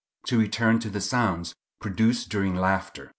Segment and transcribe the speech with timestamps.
[0.25, 3.09] To return to the sounds produced during laughter.